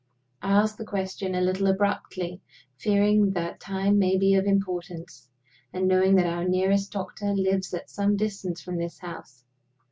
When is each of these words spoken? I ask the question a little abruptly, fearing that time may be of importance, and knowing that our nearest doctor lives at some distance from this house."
I 0.41 0.49
ask 0.53 0.77
the 0.77 0.83
question 0.83 1.35
a 1.35 1.41
little 1.41 1.67
abruptly, 1.67 2.41
fearing 2.79 3.29
that 3.33 3.59
time 3.59 3.99
may 3.99 4.17
be 4.17 4.33
of 4.33 4.45
importance, 4.45 5.29
and 5.71 5.87
knowing 5.87 6.15
that 6.15 6.25
our 6.25 6.43
nearest 6.43 6.91
doctor 6.91 7.33
lives 7.35 7.71
at 7.75 7.87
some 7.87 8.17
distance 8.17 8.63
from 8.63 8.77
this 8.77 8.97
house." 8.97 9.43